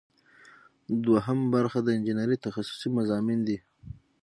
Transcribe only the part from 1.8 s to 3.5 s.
د انجنیری تخصصي مضامین